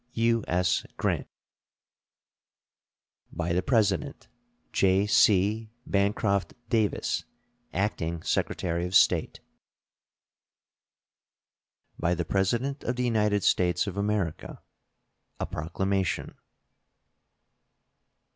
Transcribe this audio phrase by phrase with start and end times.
[0.13, 0.83] U.S.
[0.97, 1.27] GRANT.
[3.31, 4.27] By the President:
[4.73, 5.69] J.C.
[5.85, 7.25] BANCROFT DAVIS,
[7.71, 9.41] Acting Secretary of State.
[11.99, 14.63] BY THE PRESIDENT OF THE UNITED STATES OF AMERICA.
[15.39, 16.33] A PROCLAMATION.